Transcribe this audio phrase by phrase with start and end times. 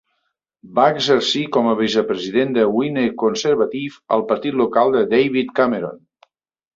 [0.77, 6.01] Va exercir com a vicepresident de Witney Conservative, el partit local de David Cameron.